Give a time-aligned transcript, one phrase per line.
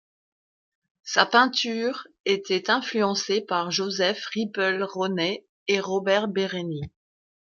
[1.03, 6.89] Sa peinture était influencée par József Rippl-Rónai et Róbert Berény.